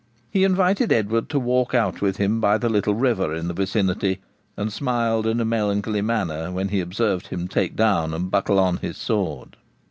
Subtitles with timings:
[0.31, 4.19] He invited Edward to walk out with him by the little river in the vicinity;
[4.57, 8.77] and smiled in a melancholy manner when he observed him take down and buckle on
[8.77, 9.57] his sword.